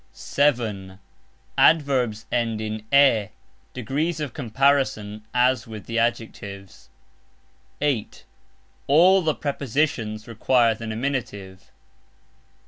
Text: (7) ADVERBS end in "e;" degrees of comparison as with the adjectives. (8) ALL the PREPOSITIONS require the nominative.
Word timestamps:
(7) 0.13 0.97
ADVERBS 1.59 2.25
end 2.31 2.59
in 2.59 2.83
"e;" 2.91 3.29
degrees 3.71 4.19
of 4.19 4.33
comparison 4.33 5.23
as 5.31 5.67
with 5.67 5.85
the 5.85 5.99
adjectives. 5.99 6.89
(8) 7.81 8.25
ALL 8.87 9.21
the 9.21 9.35
PREPOSITIONS 9.35 10.27
require 10.27 10.73
the 10.73 10.87
nominative. 10.87 11.69